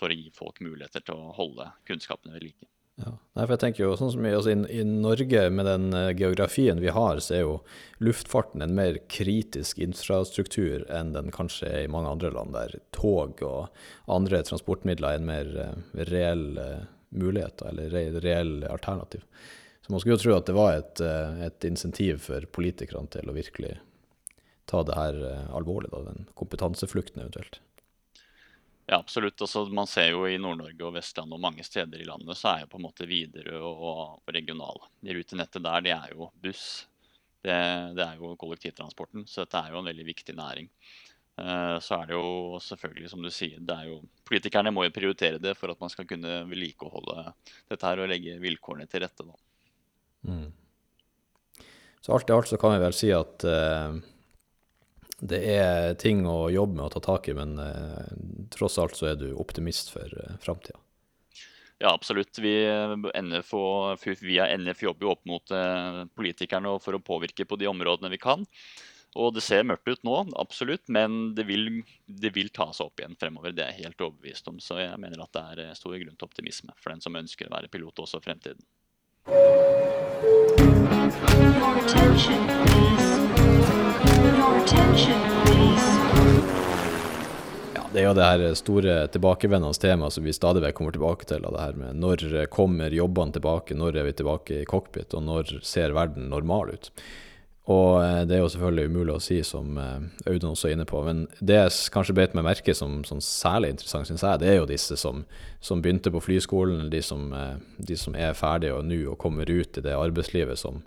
for 0.00 0.08
å 0.08 0.16
gi 0.16 0.30
folk 0.32 0.60
muligheter 0.64 1.04
til 1.04 1.20
å 1.20 1.36
holde 1.36 1.68
kunnskapene 1.84 2.38
ved 2.38 2.48
like. 2.48 2.72
Ja. 2.96 3.10
Nei, 3.36 3.44
for 3.44 3.52
jeg 3.52 3.60
tenker 3.60 3.82
jo, 3.82 3.90
sånn 4.00 4.12
som 4.14 4.24
i, 4.24 4.32
altså, 4.32 4.54
i, 4.72 4.84
Norge, 4.88 5.42
med 5.52 5.68
den 5.68 5.90
uh, 5.92 6.14
geografien 6.16 6.80
vi 6.80 6.88
har, 6.96 7.20
så 7.20 7.34
er 7.36 7.42
jo 7.42 7.56
luftfarten 8.00 8.64
en 8.64 8.72
mer 8.76 8.96
kritisk 9.12 9.82
infrastruktur 9.84 10.86
enn 10.88 11.12
den 11.12 11.28
kanskje 11.34 11.68
er 11.68 11.84
i 11.84 11.90
mange 11.92 12.14
andre 12.14 12.32
land, 12.32 12.56
der 12.56 12.78
tog 12.96 13.42
og 13.44 13.68
andre 14.12 14.40
transportmidler 14.48 15.12
er 15.12 15.20
en 15.20 15.28
mer 15.28 15.52
uh, 15.60 16.00
reell 16.08 16.46
uh, 16.56 16.86
mulighet, 17.12 17.66
eller 17.68 17.92
re 17.92 18.06
reell 18.24 18.64
alternativ. 18.70 19.28
Så 19.84 19.92
man 19.92 20.00
skulle 20.00 20.16
jo 20.16 20.22
tro 20.24 20.38
at 20.38 20.48
det 20.48 20.56
var 20.56 20.72
et, 20.80 21.00
et 21.46 21.64
insentiv 21.68 22.24
for 22.24 22.42
politikerne 22.56 23.06
til 23.12 23.28
å 23.30 23.34
virkelig 23.36 23.76
ta 24.66 24.80
det 24.82 24.96
her 24.98 25.20
alvorlig, 25.54 25.92
da, 25.92 26.00
den 26.08 26.26
kompetanseflukten 26.34 27.22
eventuelt. 27.22 27.60
Ja, 28.86 28.98
absolutt. 28.98 29.40
Altså, 29.42 29.64
man 29.64 29.88
ser 29.90 30.12
jo 30.12 30.26
i 30.30 30.36
Nord-Norge 30.38 30.84
og 30.86 30.94
Vestland 30.94 31.34
og 31.34 31.42
mange 31.42 31.64
steder 31.66 31.98
i 31.98 32.06
landet 32.06 32.38
så 32.38 32.52
er 32.52 32.62
jo 32.62 32.70
på 32.70 32.78
en 32.78 32.84
måte 32.86 33.08
Widerøe 33.10 33.58
og, 33.58 34.20
regional. 34.30 34.78
De 35.02 35.16
rutenettet 35.16 35.64
der, 35.64 35.82
det 35.82 35.94
er 35.96 36.14
jo 36.14 36.30
buss. 36.42 36.68
Det, 37.42 37.56
det, 37.98 38.04
er 38.04 38.20
jo 38.20 38.36
kollektivtransporten. 38.38 39.26
Så 39.26 39.42
dette 39.42 39.58
er 39.58 39.74
jo 39.74 39.82
en 39.82 39.90
veldig 39.90 40.06
viktig 40.06 40.36
næring. 40.38 40.70
Uh, 41.36 41.76
så 41.82 41.98
er 41.98 42.08
det 42.08 42.14
jo 42.16 42.60
selvfølgelig, 42.62 43.10
som 43.12 43.26
du 43.26 43.28
sier, 43.28 43.58
det 43.60 43.74
er 43.74 43.90
jo 43.90 43.98
Politikerne 44.26 44.70
må 44.72 44.86
jo 44.86 44.94
prioritere 44.94 45.36
det 45.42 45.52
for 45.58 45.68
at 45.68 45.82
man 45.82 45.90
skal 45.92 46.06
kunne 46.08 46.38
vedlikeholde 46.48 47.26
dette 47.68 47.90
her 47.90 48.00
og 48.00 48.08
legge 48.08 48.38
vilkårene 48.40 48.86
til 48.88 49.04
rette, 49.04 49.26
da. 49.26 49.36
Mm. 50.30 51.66
Så 52.00 52.14
alt 52.14 52.30
i 52.30 52.34
alt 52.34 52.48
så 52.48 52.58
kan 52.58 52.72
vi 52.72 52.80
vel 52.86 52.96
si 52.96 53.10
at 53.14 53.44
uh 53.46 53.98
det 55.20 55.38
er 55.48 55.94
ting 56.00 56.26
å 56.28 56.50
jobbe 56.52 56.76
med 56.76 56.88
og 56.88 56.96
ta 56.96 57.00
tak 57.04 57.30
i, 57.30 57.36
men 57.36 57.56
eh, 57.62 58.10
tross 58.52 58.76
alt 58.82 58.98
så 58.98 59.12
er 59.12 59.20
du 59.20 59.30
optimist 59.36 59.92
for 59.94 60.04
eh, 60.04 60.34
framtida. 60.42 60.78
Ja, 61.78 61.92
absolutt. 61.92 62.38
Vi, 62.40 62.52
NF 63.20 63.52
og, 63.56 64.04
via 64.24 64.48
NF 64.56 64.82
jobber 64.86 65.06
jo 65.06 65.12
opp 65.12 65.24
mot 65.28 65.52
eh, 65.52 66.02
politikerne 66.16 66.76
for 66.80 66.96
å 66.96 67.02
påvirke 67.04 67.44
på 67.48 67.58
de 67.60 67.68
områdene 67.68 68.12
vi 68.12 68.20
kan. 68.20 68.44
Og 69.16 69.32
det 69.32 69.42
ser 69.44 69.64
mørkt 69.64 69.88
ut 69.88 70.02
nå, 70.04 70.16
absolutt, 70.36 70.84
men 70.92 71.34
det 71.36 71.46
vil, 71.48 71.80
det 72.04 72.34
vil 72.36 72.50
ta 72.52 72.68
seg 72.76 72.90
opp 72.90 73.00
igjen 73.00 73.16
fremover. 73.20 73.54
Det 73.56 73.64
er 73.64 73.72
jeg 73.72 73.88
helt 73.88 74.04
overbevist 74.08 74.48
om. 74.52 74.60
Så 74.60 74.80
jeg 74.82 75.00
mener 75.00 75.24
at 75.24 75.32
det 75.36 75.44
er 75.52 75.64
eh, 75.66 75.76
stor 75.76 75.96
grunn 75.96 76.16
til 76.16 76.28
optimisme 76.28 76.76
for 76.80 76.92
den 76.92 77.04
som 77.04 77.16
ønsker 77.16 77.48
å 77.48 77.56
være 77.56 77.72
pilot 77.72 78.04
også 78.04 78.20
i 78.20 78.28
fremtiden. 78.28 78.64
Attention, 81.76 82.46
please. 82.66 83.35
Det 87.96 88.02
er 88.02 88.10
jo 88.10 88.16
det 88.16 88.24
her 88.28 88.42
store 88.58 88.94
tilbakevendende 89.08 89.80
temaet 89.80 90.12
som 90.12 90.24
vi 90.26 90.34
stadig 90.36 90.60
vekk 90.62 90.76
kommer 90.76 90.92
tilbake 90.92 91.24
til. 91.28 91.42
det 91.42 91.62
her 91.62 91.78
med 91.80 91.96
Når 91.96 92.46
kommer 92.52 92.92
jobbene 92.92 93.32
tilbake, 93.32 93.74
når 93.74 93.96
er 93.96 94.04
vi 94.04 94.12
tilbake 94.12 94.58
i 94.60 94.66
cockpit, 94.68 95.14
og 95.14 95.22
når 95.22 95.60
ser 95.62 95.96
verden 95.96 96.28
normal 96.28 96.74
ut? 96.74 96.90
Og 97.66 98.04
eh, 98.04 98.20
det 98.28 98.36
er 98.36 98.44
jo 98.44 98.50
selvfølgelig 98.52 98.90
umulig 98.92 99.14
å 99.16 99.22
si, 99.22 99.40
som 99.42 99.78
eh, 99.80 100.28
Audun 100.30 100.52
også 100.52 100.68
er 100.68 100.76
inne 100.76 100.86
på. 100.86 101.00
Men 101.02 101.24
det 101.40 101.56
jeg 101.56 101.90
kanskje 101.94 102.14
beit 102.14 102.36
meg 102.36 102.46
merke 102.46 102.74
som, 102.78 103.00
som 103.08 103.22
særlig 103.24 103.72
interessant, 103.74 104.06
syns 104.06 104.22
jeg, 104.22 104.42
det 104.42 104.52
er 104.52 104.60
jo 104.60 104.68
disse 104.70 104.98
som, 105.00 105.24
som 105.64 105.82
begynte 105.82 106.12
på 106.14 106.22
flyskolen, 106.22 106.86
de 106.92 107.02
som, 107.02 107.26
eh, 107.34 107.56
de 107.78 107.98
som 107.98 108.14
er 108.14 108.38
ferdige 108.38 108.76
og 108.76 108.86
nå 108.86 109.00
og 109.08 109.18
kommer 109.24 109.50
ut 109.50 109.80
i 109.80 109.82
det 109.82 109.96
arbeidslivet 109.98 110.60
som, 110.62 110.84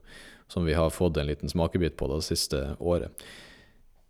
som 0.48 0.70
vi 0.70 0.78
har 0.78 0.94
fått 0.94 1.20
en 1.20 1.28
liten 1.28 1.52
smakebit 1.52 2.00
på 2.00 2.08
det 2.14 2.22
siste 2.30 2.64
året. 2.80 3.12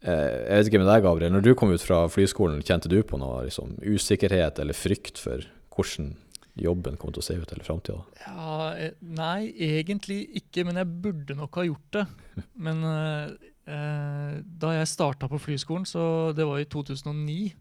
Eh, 0.06 0.38
jeg 0.46 0.56
vet 0.56 0.72
ikke 0.72 0.82
med 0.84 0.92
deg, 0.92 1.04
Gabriel. 1.06 1.34
Når 1.36 1.46
du 1.46 1.52
kom 1.60 1.74
ut 1.74 1.84
fra 1.84 2.04
flyskolen, 2.12 2.64
kjente 2.66 2.92
du 2.92 3.00
på 3.04 3.20
noe 3.20 3.44
liksom, 3.48 3.76
usikkerhet 3.84 4.62
eller 4.64 4.78
frykt 4.78 5.22
for 5.22 5.44
hvordan 5.76 6.14
jobben 6.60 6.98
kom 7.00 7.14
til 7.16 7.24
å 7.24 7.28
se 7.28 7.38
ut 7.40 7.52
eller 7.54 7.68
framtida? 7.68 8.00
Ja, 8.26 8.72
eh, 8.76 8.96
nei, 9.00 9.52
egentlig 9.54 10.22
ikke, 10.42 10.66
men 10.68 10.80
jeg 10.82 10.92
burde 11.04 11.38
nok 11.40 11.62
ha 11.62 11.68
gjort 11.68 12.00
det. 12.00 12.08
Men 12.66 12.82
eh, 12.88 14.40
da 14.64 14.72
jeg 14.74 14.90
starta 14.90 15.28
på 15.30 15.38
flyskolen, 15.42 15.86
så 15.86 16.32
det 16.36 16.48
var 16.48 16.62
i 16.62 16.68
2009, 16.68 17.54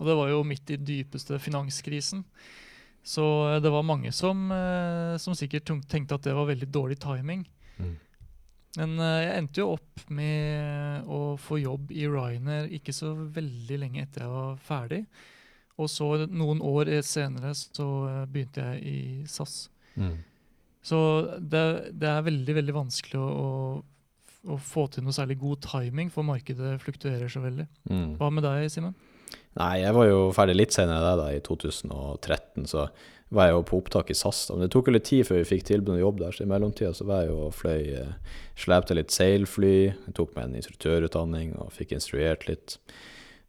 og 0.00 0.10
det 0.10 0.16
var 0.18 0.30
jo 0.30 0.44
midt 0.46 0.74
i 0.74 0.78
dypeste 0.80 1.38
finanskrisen. 1.42 2.24
Så 3.04 3.24
eh, 3.52 3.60
det 3.62 3.70
var 3.70 3.86
mange 3.86 4.12
som, 4.12 4.48
eh, 4.52 5.14
som 5.20 5.36
sikkert 5.36 5.68
tenkte 5.90 6.16
at 6.16 6.26
det 6.26 6.34
var 6.34 6.48
veldig 6.48 6.70
dårlig 6.72 6.98
timing. 7.04 7.44
Mm. 7.76 7.94
Men 8.80 8.96
uh, 8.98 9.20
jeg 9.22 9.38
endte 9.38 9.62
jo 9.62 9.70
opp 9.76 10.04
med 10.14 11.06
å 11.10 11.20
få 11.40 11.60
jobb 11.62 11.92
i 11.94 12.08
Ryanair 12.10 12.72
ikke 12.74 12.94
så 12.94 13.12
veldig 13.14 13.80
lenge 13.84 14.02
etter 14.02 14.24
jeg 14.24 14.34
var 14.34 14.60
ferdig. 14.64 15.00
Og 15.78 15.90
så 15.90 16.08
noen 16.30 16.62
år 16.62 16.90
senere 17.06 17.54
så 17.58 17.88
uh, 18.06 18.22
begynte 18.30 18.64
jeg 18.64 18.82
i 18.84 18.98
SAS. 19.30 19.68
Mm. 19.94 20.18
Så 20.84 20.98
det, 21.40 21.64
det, 21.96 22.10
er 22.10 22.26
veldig, 22.26 22.54
veldig 22.60 22.76
vanskelig 22.76 23.20
å, 23.20 23.28
å, 23.40 24.50
å, 24.52 24.58
få 24.60 24.86
til 24.92 25.06
noe 25.06 25.16
særlig 25.16 25.38
god 25.40 25.62
timing, 25.64 26.10
for 26.12 26.26
markedet 26.26 26.76
fluktuerer 26.82 27.30
så 27.32 27.40
veldig. 27.44 27.64
Mm. 27.88 28.16
Hva 28.20 28.28
med 28.34 28.44
deg, 28.44 28.68
Simen? 28.72 28.96
Nei, 29.54 29.74
jeg 29.84 29.94
var 29.94 30.08
jo 30.08 30.22
ferdig 30.34 30.56
litt 30.58 30.74
senere 30.74 31.14
da, 31.18 31.28
i 31.30 31.42
2013, 31.44 32.66
så 32.66 32.88
var 33.34 33.48
jeg 33.48 33.56
jo 33.56 33.64
på 33.68 33.78
opptak 33.80 34.10
i 34.10 34.16
SAS. 34.16 34.46
Men 34.52 34.64
det 34.64 34.70
tok 34.74 34.88
jo 34.88 34.94
litt 34.96 35.06
tid 35.08 35.26
før 35.28 35.40
vi 35.40 35.48
fikk 35.48 35.66
tilbud 35.68 35.94
om 35.94 36.00
jobb 36.00 36.20
der, 36.22 36.34
så 36.34 36.44
i 36.44 36.50
mellomtida 36.50 36.92
så 36.94 37.06
var 37.08 37.24
jeg 37.24 37.32
jo 37.32 37.40
og 37.48 37.56
fløy 37.56 37.80
eh, 38.00 38.40
Slepte 38.58 38.94
litt 38.94 39.10
seilfly, 39.10 39.76
tok 40.14 40.36
meg 40.36 40.46
en 40.46 40.60
instruktørutdanning 40.60 41.56
og 41.58 41.72
fikk 41.74 41.96
instruert 41.96 42.46
litt. 42.46 42.76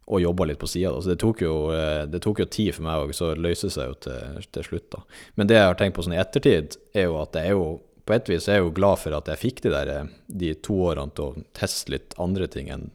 Og 0.06 0.22
jobba 0.22 0.46
litt 0.46 0.58
på 0.58 0.68
sida. 0.70 0.92
Så 1.02 1.12
det 1.12 1.20
tok, 1.22 1.42
jo, 1.42 1.54
eh, 1.74 2.04
det 2.10 2.22
tok, 2.22 2.42
jo, 2.42 2.48
tid 2.50 2.72
for 2.74 2.86
meg 2.86 3.04
òg, 3.04 3.12
så 3.14 3.32
løste 3.34 3.70
det 3.70 3.76
seg 3.76 3.90
jo 3.90 3.98
til, 4.06 4.48
til, 4.54 4.66
slutt, 4.70 4.88
da. 4.94 5.02
Men 5.38 5.50
det 5.50 5.58
jeg 5.58 5.68
har 5.70 5.78
tenkt 5.78 5.98
på 5.98 6.06
sånn 6.06 6.16
i 6.16 6.22
ettertid, 6.22 6.78
er 6.94 7.08
jo 7.08 7.20
at 7.22 7.38
jeg 7.38 7.52
er 7.52 7.58
jo 7.58 7.68
på 8.06 8.14
et 8.14 8.28
vis 8.30 8.44
er 8.46 8.60
jeg 8.60 8.62
jo 8.62 8.74
glad 8.74 9.00
for 9.02 9.16
at 9.16 9.26
jeg 9.32 9.42
fikk 9.42 9.64
de 9.64 9.74
der 9.74 9.90
eh, 9.90 10.10
de 10.42 10.52
to 10.62 10.78
årene 10.90 11.14
til 11.14 11.30
å 11.30 11.46
teste 11.58 11.94
litt 11.94 12.14
andre 12.22 12.46
ting 12.50 12.70
enn 12.70 12.90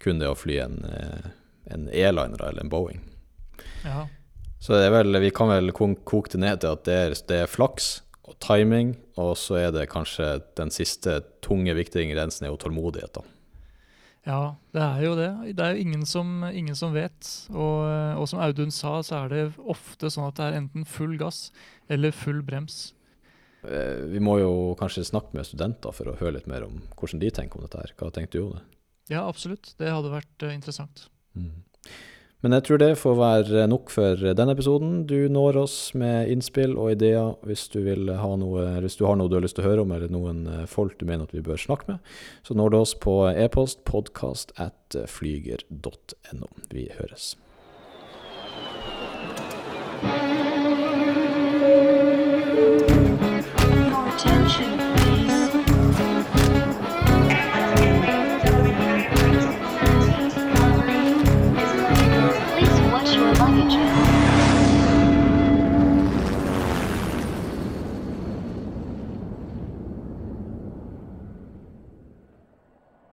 kun 0.00 0.20
det 0.20 0.28
å 0.28 0.36
fly 0.36 0.56
en, 0.64 0.78
en 1.72 1.88
E-liner 1.88 2.40
eller 2.48 2.64
en 2.64 2.72
Boeing. 2.72 3.02
Ja. 3.84 4.06
Så 4.60 4.72
det 4.76 4.86
er 4.86 4.94
vel, 4.94 5.20
vi 5.20 5.32
kan 5.34 5.50
vel 5.52 5.72
koke 5.76 6.32
det 6.32 6.40
ned 6.40 6.62
til 6.62 6.72
at 6.72 6.86
det 6.88 6.96
er, 6.96 7.14
det 7.28 7.40
er, 7.44 7.50
flaks 7.50 7.98
og 8.24 8.38
timing, 8.40 8.94
og 9.20 9.34
så 9.36 9.58
er 9.60 9.74
det 9.74 9.90
kanskje 9.92 10.38
den 10.56 10.72
siste 10.72 11.18
tunge, 11.44 11.74
viktige 11.76 12.06
ingrediensen 12.06 12.46
er 12.46 12.54
jo 12.54 12.60
tålmodighet. 12.62 13.18
da. 13.18 13.24
Ja, 14.24 14.56
det 14.72 14.80
er 14.80 15.02
jo 15.04 15.12
det. 15.18 15.30
Det 15.52 15.60
er 15.60 15.74
jo 15.74 15.84
ingen 15.84 16.06
som, 16.08 16.46
ingen 16.48 16.76
som 16.76 16.94
vet. 16.96 17.28
Og, 17.52 17.84
og, 18.16 18.24
som 18.30 18.40
Audun 18.40 18.72
sa, 18.72 18.96
så 19.04 19.24
er 19.24 19.32
det 19.34 19.42
ofte 19.60 20.08
sånn 20.08 20.30
at 20.30 20.38
det 20.40 20.46
er 20.46 20.60
enten 20.62 20.88
full 20.88 21.18
gass 21.20 21.50
eller 21.92 22.14
full 22.16 22.40
brems. 22.46 22.94
Eh, 23.68 24.00
vi 24.08 24.20
må 24.24 24.38
jo 24.40 24.52
kanskje 24.80 25.04
snakke 25.08 25.36
med 25.36 25.44
studenter 25.48 25.92
for 25.92 26.08
å 26.08 26.16
høre 26.20 26.38
litt 26.38 26.48
mer 26.48 26.64
om 26.64 26.80
hvordan 26.96 27.20
de 27.20 27.32
tenker 27.36 27.60
om 27.60 27.68
dette. 27.68 27.84
her. 27.84 27.92
Hva 28.00 28.08
tenkte 28.16 28.40
du 28.40 28.46
om 28.46 28.56
det? 28.56 28.64
Ja, 29.12 29.26
absolutt. 29.28 29.74
Det 29.76 29.92
hadde 29.92 30.12
vært 30.12 30.46
uh, 30.46 30.54
interessant. 30.54 31.10
Mm. 31.34 31.52
Men 32.44 32.52
jeg 32.58 32.64
tror 32.66 32.80
det 32.82 32.90
får 33.00 33.14
være 33.16 33.62
nok 33.72 33.88
for 33.88 34.20
denne 34.20 34.52
episoden. 34.52 35.06
Du 35.08 35.30
når 35.32 35.56
oss 35.62 35.76
med 35.96 36.28
innspill 36.28 36.74
og 36.76 36.90
ideer 36.92 37.38
hvis 37.48 37.64
du, 37.72 37.80
noe, 37.80 38.66
hvis 38.84 38.98
du 39.00 39.06
har 39.08 39.16
noe 39.16 39.32
du 39.32 39.38
har 39.38 39.46
lyst 39.46 39.56
til 39.56 39.64
å 39.64 39.70
høre 39.70 39.86
om, 39.86 39.94
eller 39.96 40.12
noen 40.12 40.44
eh, 40.52 40.66
folk 40.68 40.98
du 41.00 41.06
mener 41.08 41.24
at 41.24 41.32
vi 41.32 41.44
bør 41.44 41.62
snakke 41.62 41.94
med. 41.94 42.12
Så 42.44 42.58
når 42.58 42.74
du 42.74 42.78
oss 42.82 42.92
på 43.00 43.16
e-post 43.32 43.80
podcast 43.88 44.52
at 44.60 44.98
flyger.no. 45.08 46.52
Vi 46.68 46.90
høres. 46.98 47.32